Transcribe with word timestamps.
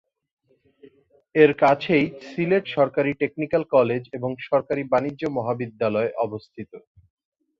এর 1.35 1.51
কাছেই 1.63 2.05
সিলেট 2.29 2.65
সরকারি 2.75 3.11
টেকনিক্যাল 3.21 3.63
কলেজ 3.75 4.03
এবং 4.17 4.31
সরকারি 4.49 4.83
বাণিজ্য 4.91 5.21
মহাবিদ্যালয় 5.37 6.09
অবস্থিত। 6.17 6.71